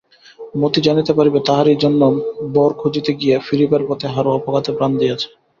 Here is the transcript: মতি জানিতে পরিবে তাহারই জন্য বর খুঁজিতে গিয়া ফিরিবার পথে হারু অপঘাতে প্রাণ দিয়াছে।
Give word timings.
মতি 0.55 0.79
জানিতে 0.83 1.11
পরিবে 1.17 1.39
তাহারই 1.47 1.77
জন্য 1.83 2.01
বর 2.53 2.71
খুঁজিতে 2.81 3.11
গিয়া 3.19 3.37
ফিরিবার 3.47 3.81
পথে 3.89 4.07
হারু 4.13 4.29
অপঘাতে 4.31 4.71
প্রাণ 4.77 4.91
দিয়াছে। 4.99 5.27